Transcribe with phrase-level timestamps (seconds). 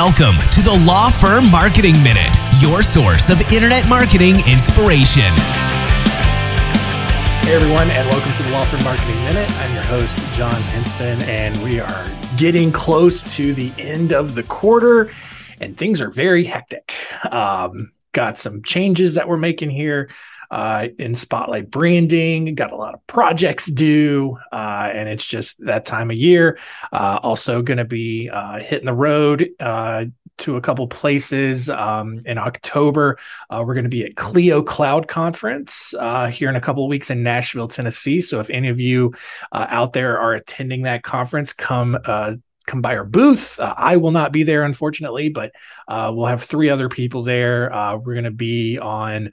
[0.00, 5.30] Welcome to the Law Firm Marketing Minute, your source of internet marketing inspiration.
[7.44, 9.50] Hey everyone, and welcome to the Law Firm Marketing Minute.
[9.58, 12.08] I'm your host, John Henson, and we are
[12.38, 15.12] getting close to the end of the quarter,
[15.60, 16.94] and things are very hectic.
[17.30, 20.08] Um, got some changes that we're making here
[20.50, 22.54] uh, in Spotlight branding.
[22.54, 26.58] Got a lot of projects due, uh, and it's just that time of year.
[26.92, 30.06] Uh, also, going to be uh, hitting the road uh,
[30.40, 33.18] to a couple places um, in October.
[33.48, 37.10] Uh, we're going to be at Clio Cloud Conference uh, here in a couple weeks
[37.10, 38.20] in Nashville, Tennessee.
[38.20, 39.14] So if any of you
[39.52, 42.36] uh, out there are attending that conference, come uh,
[42.70, 43.58] come by our booth.
[43.58, 45.52] Uh, I will not be there, unfortunately, but
[45.88, 47.72] uh, we'll have three other people there.
[47.72, 49.32] Uh, we're going to be on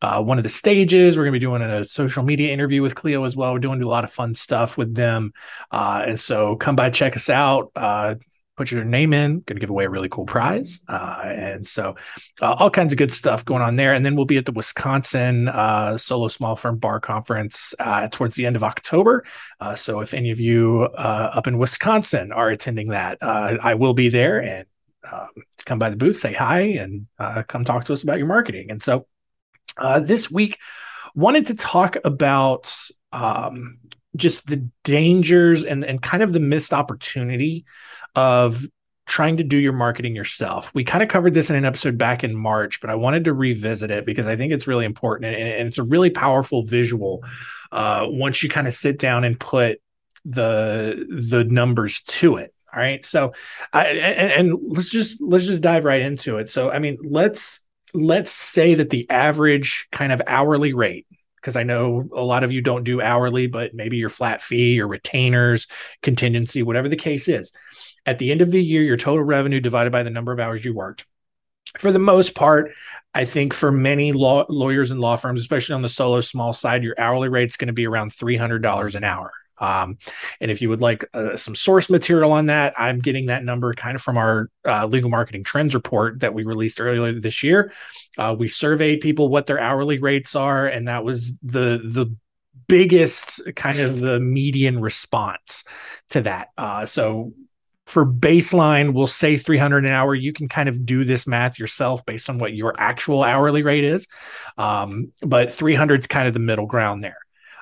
[0.00, 1.16] uh, one of the stages.
[1.16, 3.52] We're going to be doing a social media interview with Clio as well.
[3.52, 5.32] We're doing a lot of fun stuff with them.
[5.70, 8.14] Uh, and so come by, check us out uh,
[8.56, 9.40] put your name in.
[9.40, 11.96] Going to give away a really cool prize, uh, and so
[12.40, 13.92] uh, all kinds of good stuff going on there.
[13.92, 18.34] And then we'll be at the Wisconsin uh, Solo Small Firm Bar Conference uh, towards
[18.34, 19.24] the end of October.
[19.60, 23.94] Uh, so if any of you uh, up in Wisconsin are attending that, I will
[23.94, 24.66] be there and
[25.10, 25.28] um,
[25.64, 27.06] come by the booth, say hi, and
[27.48, 28.70] come talk to us about your marketing.
[28.70, 29.06] And so
[30.00, 30.58] this week,
[31.14, 32.74] wanted to talk about.
[33.12, 33.78] Um,
[34.16, 37.66] just the dangers and, and kind of the missed opportunity
[38.16, 38.66] of
[39.06, 40.74] trying to do your marketing yourself.
[40.74, 43.32] We kind of covered this in an episode back in March, but I wanted to
[43.32, 47.22] revisit it because I think it's really important and, and it's a really powerful visual
[47.70, 49.80] uh, once you kind of sit down and put
[50.24, 52.52] the the numbers to it.
[52.74, 53.32] All right, so
[53.72, 56.50] I, and, and let's just let's just dive right into it.
[56.50, 57.60] So I mean, let's
[57.94, 61.06] let's say that the average kind of hourly rate
[61.46, 64.74] because I know a lot of you don't do hourly, but maybe your flat fee,
[64.74, 65.68] your retainers,
[66.02, 67.52] contingency, whatever the case is.
[68.04, 70.64] At the end of the year, your total revenue divided by the number of hours
[70.64, 71.06] you worked.
[71.78, 72.72] For the most part,
[73.14, 76.82] I think for many law, lawyers and law firms, especially on the solo small side,
[76.82, 79.30] your hourly rate is going to be around $300 an hour.
[79.58, 79.98] Um,
[80.40, 83.72] and if you would like uh, some source material on that, I'm getting that number
[83.72, 87.72] kind of from our uh, legal marketing trends report that we released earlier this year.
[88.18, 92.14] Uh, we surveyed people what their hourly rates are, and that was the the
[92.68, 95.64] biggest kind of the median response
[96.08, 96.48] to that.
[96.56, 97.32] Uh, so
[97.86, 100.14] for baseline, we'll say 300 an hour.
[100.14, 103.84] You can kind of do this math yourself based on what your actual hourly rate
[103.84, 104.08] is.
[104.58, 107.18] Um, but 300 is kind of the middle ground there.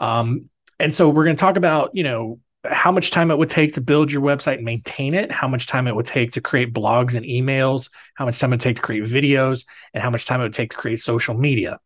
[0.00, 3.50] Um, and so we're going to talk about, you know, how much time it would
[3.50, 6.40] take to build your website and maintain it, how much time it would take to
[6.40, 10.10] create blogs and emails, how much time it would take to create videos, and how
[10.10, 11.78] much time it would take to create social media.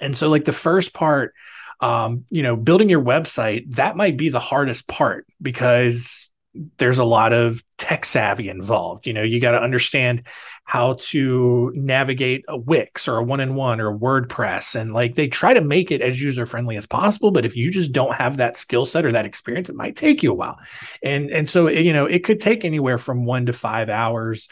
[0.00, 1.34] And so, like the first part,
[1.80, 6.30] um, you know, building your website, that might be the hardest part because
[6.78, 9.06] there's a lot of tech savvy involved.
[9.06, 10.22] You know, you got to understand
[10.64, 14.74] how to navigate a Wix or a 1&1 or WordPress.
[14.74, 17.30] And like they try to make it as user friendly as possible.
[17.30, 20.22] But if you just don't have that skill set or that experience, it might take
[20.22, 20.58] you a while.
[21.02, 24.48] And, and so, you know, it could take anywhere from one to five hours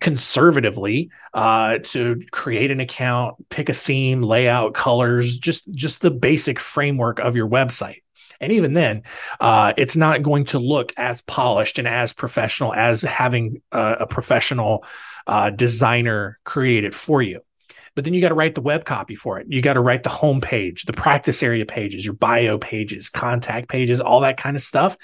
[0.00, 6.58] conservatively uh, to create an account pick a theme layout colors just just the basic
[6.58, 8.02] framework of your website
[8.40, 9.02] and even then,
[9.40, 14.06] uh, it's not going to look as polished and as professional as having a, a
[14.06, 14.84] professional
[15.26, 17.40] uh, designer create it for you.
[17.94, 19.46] But then you got to write the web copy for it.
[19.48, 23.68] You got to write the home page, the practice area pages, your bio pages, contact
[23.68, 24.96] pages, all that kind of stuff.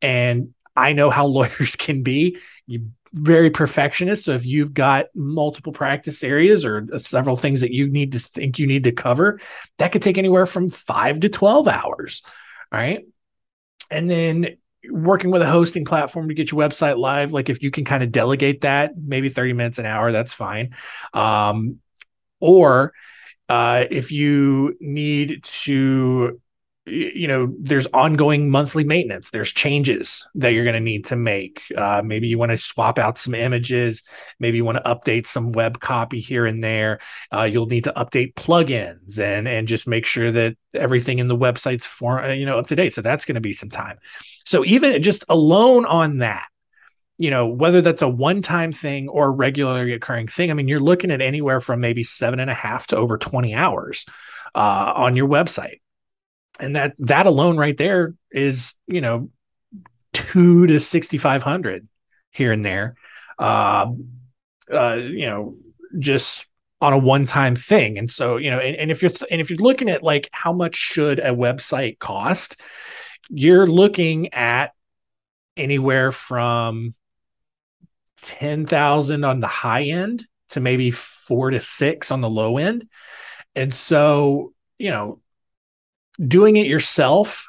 [0.00, 2.38] And I know how lawyers can be.
[2.66, 4.24] You very perfectionist.
[4.24, 8.58] So if you've got multiple practice areas or several things that you need to think
[8.58, 9.40] you need to cover,
[9.78, 12.22] that could take anywhere from five to 12 hours.
[12.72, 13.04] All right.
[13.90, 14.56] And then
[14.88, 18.02] working with a hosting platform to get your website live, like if you can kind
[18.02, 20.74] of delegate that, maybe 30 minutes an hour, that's fine.
[21.12, 21.80] Um,
[22.40, 22.92] or
[23.48, 26.40] uh, if you need to
[26.90, 29.30] you know there's ongoing monthly maintenance.
[29.30, 31.62] There's changes that you're going to need to make.
[31.76, 34.02] Uh, maybe you want to swap out some images.
[34.38, 37.00] Maybe you want to update some web copy here and there.
[37.32, 41.36] Uh, you'll need to update plugins and and just make sure that everything in the
[41.36, 42.94] website's for uh, you know up to date.
[42.94, 43.98] So that's going to be some time.
[44.46, 46.46] So even just alone on that
[47.18, 51.10] you know whether that's a one-time thing or regularly occurring thing i mean you're looking
[51.10, 54.06] at anywhere from maybe seven and a half to over 20 hours
[54.54, 55.80] uh, on your website
[56.60, 59.30] and that that alone right there is you know
[60.12, 61.88] two to 6500
[62.30, 62.94] here and there
[63.38, 63.86] uh,
[64.72, 65.56] uh you know
[65.98, 66.46] just
[66.80, 69.50] on a one-time thing and so you know and, and if you're th- and if
[69.50, 72.56] you're looking at like how much should a website cost
[73.28, 74.72] you're looking at
[75.56, 76.94] anywhere from
[78.22, 82.88] 10,000 on the high end to maybe four to six on the low end.
[83.54, 85.20] And so, you know,
[86.24, 87.46] doing it yourself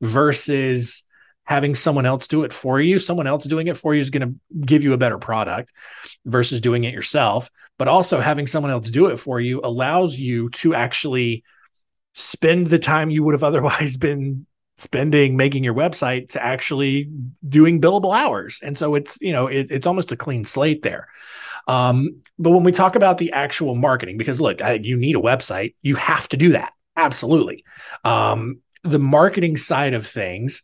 [0.00, 1.04] versus
[1.44, 4.28] having someone else do it for you, someone else doing it for you is going
[4.28, 5.70] to give you a better product
[6.24, 7.50] versus doing it yourself.
[7.76, 11.44] But also having someone else do it for you allows you to actually
[12.14, 17.08] spend the time you would have otherwise been spending making your website to actually
[17.48, 18.58] doing billable hours.
[18.62, 21.08] And so it's, you know, it, it's almost a clean slate there.
[21.68, 25.20] Um, but when we talk about the actual marketing, because look, I, you need a
[25.20, 26.73] website, you have to do that.
[26.96, 27.64] Absolutely.
[28.04, 30.62] Um, the marketing side of things,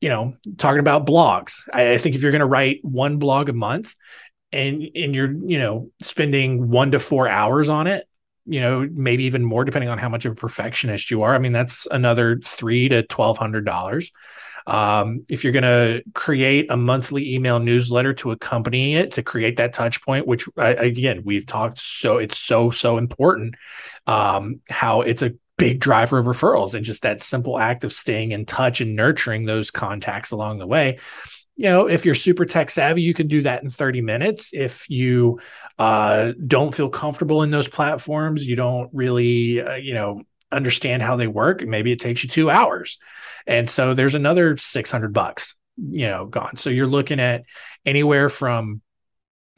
[0.00, 3.48] you know, talking about blogs, I, I think if you're going to write one blog
[3.48, 3.94] a month
[4.52, 8.06] and, and you're, you know, spending one to four hours on it,
[8.46, 11.34] you know, maybe even more depending on how much of a perfectionist you are.
[11.34, 14.10] I mean, that's another three to twelve hundred dollars.
[14.66, 19.56] Um, if you're going to create a monthly email newsletter to accompany it to create
[19.56, 23.54] that touch point, which again we've talked so it's so so important,
[24.06, 28.32] um, how it's a big driver of referrals and just that simple act of staying
[28.32, 30.98] in touch and nurturing those contacts along the way
[31.60, 34.48] you know, if you're super tech savvy, you can do that in 30 minutes.
[34.54, 35.40] If you
[35.78, 41.16] uh, don't feel comfortable in those platforms, you don't really, uh, you know, understand how
[41.16, 42.98] they work, maybe it takes you two hours.
[43.46, 46.56] And so there's another 600 bucks, you know, gone.
[46.56, 47.44] So you're looking at
[47.84, 48.80] anywhere from,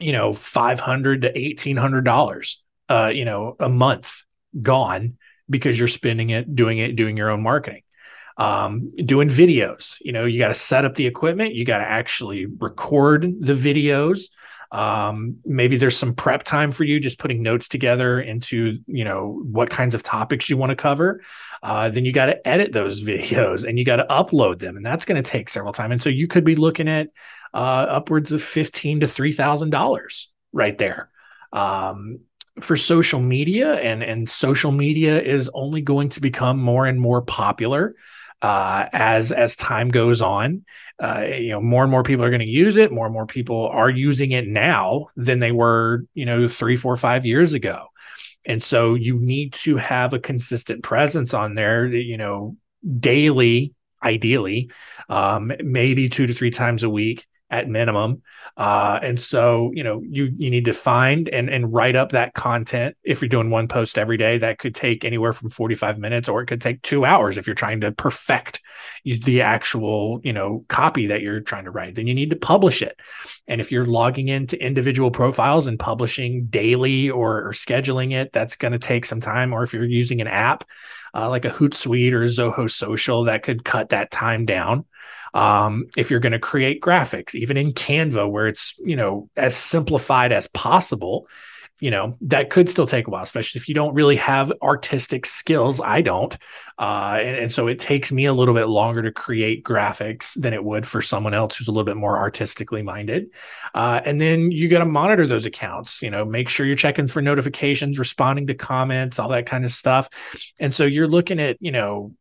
[0.00, 2.56] you know, 500 to $1,800,
[2.88, 4.24] uh, you know, a month
[4.60, 5.18] gone
[5.52, 7.82] because you're spending it doing it, doing your own marketing
[8.36, 9.96] um, doing videos.
[10.00, 13.54] You know, you got to set up the equipment, you got to actually record the
[13.54, 14.24] videos.
[14.70, 19.42] Um, maybe there's some prep time for you, just putting notes together into, you know,
[19.44, 21.20] what kinds of topics you want to cover.
[21.62, 24.86] Uh, then you got to edit those videos and you got to upload them, and
[24.86, 25.92] that's going to take several time.
[25.92, 27.10] And so you could be looking at
[27.52, 31.10] uh, upwards of fifteen to three thousand dollars right there.
[31.52, 32.20] Um,
[32.60, 37.22] for social media and and social media is only going to become more and more
[37.22, 37.94] popular
[38.42, 40.64] uh, as as time goes on.
[40.98, 42.92] Uh, you know, more and more people are going to use it.
[42.92, 46.96] More and more people are using it now than they were, you know, three, four,
[46.96, 47.86] five years ago.
[48.44, 51.86] And so you need to have a consistent presence on there.
[51.86, 52.56] You know,
[52.98, 54.70] daily, ideally,
[55.08, 58.22] um, maybe two to three times a week at minimum.
[58.56, 62.32] Uh, and so, you know, you you need to find and and write up that
[62.32, 62.96] content.
[63.04, 66.40] If you're doing one post every day, that could take anywhere from 45 minutes, or
[66.40, 68.60] it could take two hours if you're trying to perfect
[69.04, 71.94] the actual, you know, copy that you're trying to write.
[71.94, 72.98] Then you need to publish it.
[73.46, 78.56] And if you're logging into individual profiles and publishing daily or, or scheduling it, that's
[78.56, 79.52] going to take some time.
[79.52, 80.64] Or if you're using an app
[81.14, 84.86] uh, like a Hootsuite or Zoho Social, that could cut that time down.
[85.34, 89.56] Um, if you're going to create graphics, even in Canva, where it's you know as
[89.56, 91.26] simplified as possible,
[91.82, 95.26] you know that could still take a while especially if you don't really have artistic
[95.26, 95.80] skills.
[95.80, 96.36] I don't.
[96.78, 100.54] Uh, and, and, so it takes me a little bit longer to create graphics than
[100.54, 103.26] it would for someone else who's a little bit more artistically minded.
[103.74, 107.08] Uh, and then you got to monitor those accounts you know make sure you're checking
[107.08, 110.08] for notifications responding to comments all that kind of stuff.
[110.60, 112.14] And so you're looking at you know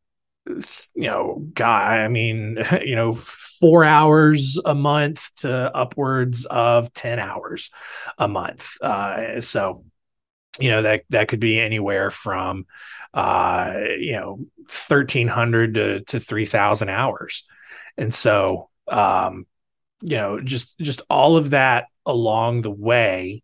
[0.48, 0.64] you
[0.96, 7.70] know, guy, I mean, you know, four hours a month to upwards of 10 hours
[8.18, 8.70] a month.
[8.82, 9.86] Uh, so,
[10.60, 12.66] you know, that, that could be anywhere from,
[13.14, 14.40] uh, you know,
[14.88, 17.48] 1300 to, to 3000 hours.
[17.98, 19.46] And so, um,
[20.02, 23.44] you know, just, just all of that along the way,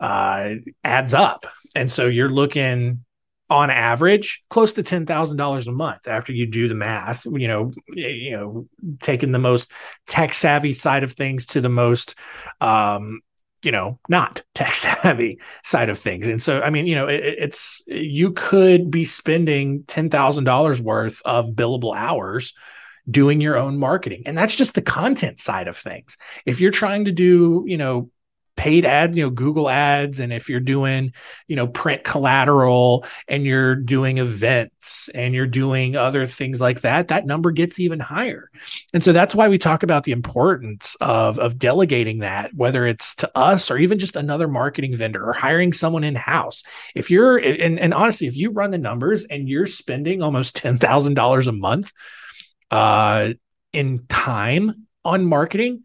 [0.00, 1.46] uh, adds up.
[1.74, 3.04] And so you're looking,
[3.48, 8.32] on average close to $10,000 a month after you do the math you know you
[8.32, 8.68] know
[9.00, 9.70] taking the most
[10.06, 12.16] tech savvy side of things to the most
[12.60, 13.20] um
[13.62, 16.26] you know not tech savvy side of things.
[16.26, 21.50] And so i mean you know it, it's you could be spending $10,000 worth of
[21.50, 22.52] billable hours
[23.08, 24.24] doing your own marketing.
[24.26, 26.16] And that's just the content side of things.
[26.44, 28.10] If you're trying to do you know
[28.56, 31.12] paid ad, you know, Google ads, and if you're doing,
[31.46, 37.08] you know, print collateral and you're doing events and you're doing other things like that,
[37.08, 38.50] that number gets even higher.
[38.92, 43.14] And so that's why we talk about the importance of, of delegating that, whether it's
[43.16, 46.64] to us or even just another marketing vendor or hiring someone in house.
[46.94, 51.46] If you're, and, and honestly, if you run the numbers and you're spending almost $10,000
[51.46, 51.92] a month
[52.70, 53.34] uh,
[53.72, 55.84] in time on marketing,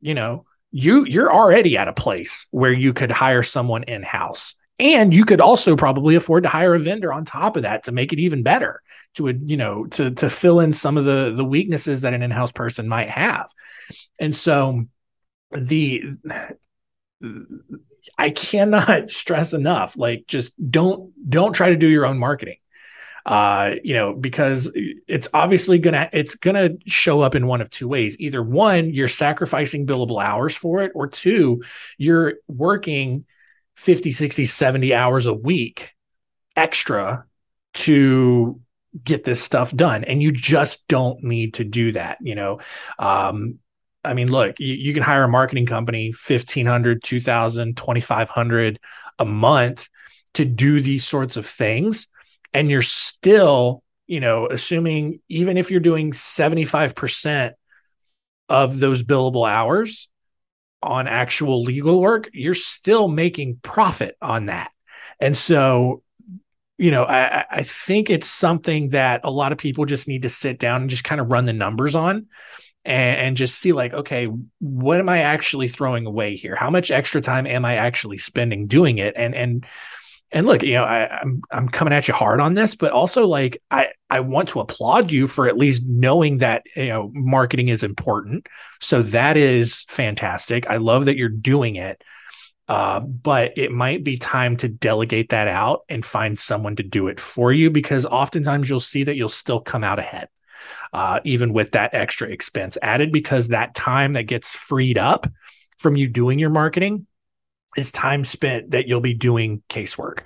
[0.00, 0.44] you know,
[0.76, 5.24] you you're already at a place where you could hire someone in house and you
[5.24, 8.18] could also probably afford to hire a vendor on top of that to make it
[8.18, 8.82] even better
[9.14, 12.50] to you know to to fill in some of the the weaknesses that an in-house
[12.50, 13.46] person might have.
[14.18, 14.86] And so
[15.52, 16.16] the
[18.18, 22.56] I cannot stress enough like just don't don't try to do your own marketing
[23.26, 27.88] uh, you know, because it's obviously gonna it's gonna show up in one of two
[27.88, 28.18] ways.
[28.20, 31.62] Either one, you're sacrificing billable hours for it, or two,
[31.96, 33.24] you're working
[33.76, 35.92] 50, 60, 70 hours a week
[36.54, 37.24] extra
[37.74, 38.60] to
[39.02, 40.04] get this stuff done.
[40.04, 42.60] And you just don't need to do that, you know.
[42.98, 43.58] Um,
[44.04, 48.78] I mean, look, you, you can hire a marketing company 1500, 2000, 2500
[49.18, 49.88] a month
[50.34, 52.08] to do these sorts of things
[52.54, 57.52] and you're still, you know, assuming even if you're doing 75%
[58.48, 60.08] of those billable hours
[60.82, 64.70] on actual legal work, you're still making profit on that.
[65.18, 66.02] And so,
[66.78, 70.28] you know, I, I think it's something that a lot of people just need to
[70.28, 72.26] sit down and just kind of run the numbers on
[72.84, 76.90] and, and, just see like okay what am i actually throwing away here how much
[76.90, 79.64] extra time am i actually spending doing it and and
[80.34, 83.26] and look, you know, I, I'm I'm coming at you hard on this, but also
[83.26, 87.68] like I I want to applaud you for at least knowing that you know marketing
[87.68, 88.48] is important.
[88.80, 90.66] So that is fantastic.
[90.66, 92.02] I love that you're doing it.
[92.66, 97.08] Uh, but it might be time to delegate that out and find someone to do
[97.08, 100.28] it for you because oftentimes you'll see that you'll still come out ahead,
[100.94, 105.30] uh, even with that extra expense added, because that time that gets freed up
[105.78, 107.06] from you doing your marketing
[107.76, 110.20] is time spent that you'll be doing casework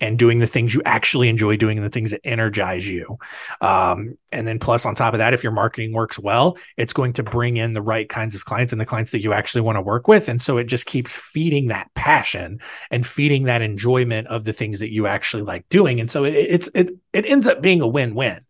[0.00, 3.16] and doing the things you actually enjoy doing and the things that energize you.
[3.60, 7.12] Um, and then plus on top of that, if your marketing works well, it's going
[7.14, 9.76] to bring in the right kinds of clients and the clients that you actually want
[9.76, 10.28] to work with.
[10.28, 14.80] And so it just keeps feeding that passion and feeding that enjoyment of the things
[14.80, 16.00] that you actually like doing.
[16.00, 18.40] And so it, it's, it, it ends up being a win-win.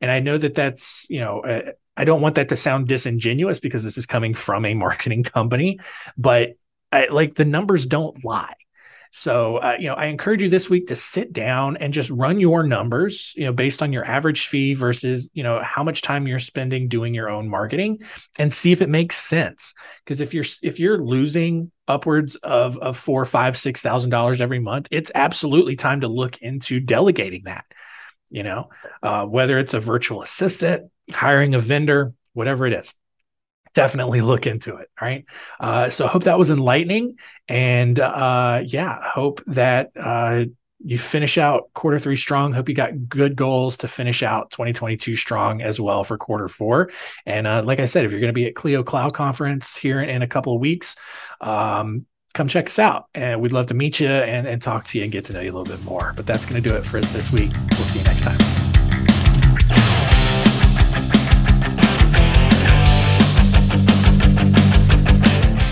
[0.00, 3.60] And I know that that's, you know, uh, I don't want that to sound disingenuous
[3.60, 5.80] because this is coming from a marketing company,
[6.16, 6.56] but
[6.92, 8.54] I, like the numbers don't lie.
[9.12, 12.38] So, uh, you know, I encourage you this week to sit down and just run
[12.38, 16.28] your numbers, you know, based on your average fee versus, you know, how much time
[16.28, 17.98] you're spending doing your own marketing
[18.38, 19.74] and see if it makes sense.
[20.04, 24.60] Because if you're, if you're losing upwards of, of four, five, six thousand dollars every
[24.60, 27.64] month, it's absolutely time to look into delegating that,
[28.30, 28.68] you know,
[29.02, 32.94] uh, whether it's a virtual assistant, hiring a vendor, whatever it is
[33.74, 34.88] definitely look into it.
[35.00, 35.24] Right.
[35.58, 37.16] Uh, so hope that was enlightening.
[37.48, 40.44] And uh, yeah, hope that uh,
[40.84, 42.52] you finish out quarter three strong.
[42.52, 46.90] Hope you got good goals to finish out 2022 strong as well for quarter four.
[47.26, 50.00] And uh, like I said, if you're going to be at Clio Cloud Conference here
[50.00, 50.96] in a couple of weeks,
[51.40, 53.06] um, come check us out.
[53.14, 55.40] And we'd love to meet you and, and talk to you and get to know
[55.40, 56.12] you a little bit more.
[56.16, 57.50] But that's going to do it for us this week.
[57.72, 58.59] We'll see you next time.